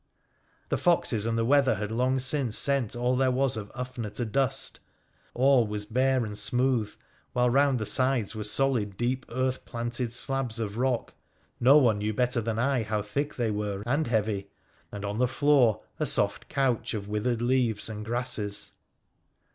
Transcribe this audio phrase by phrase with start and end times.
[0.69, 4.25] The foxes and the weather had long since sent all there was of Ufner to
[4.25, 4.79] dust.
[5.35, 6.91] All was bare and smooth,
[7.33, 11.13] while round the sides were solid deep earth planted slabs of rock—
[11.59, 14.49] no one knew better than I how thick they were and heavy!—
[14.91, 18.71] and on the floor a soft couch of withered leaves and grasses.